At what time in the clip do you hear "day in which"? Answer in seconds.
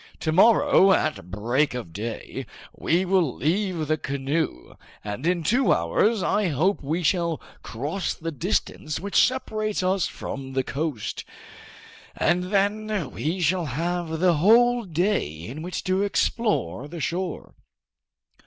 14.85-15.83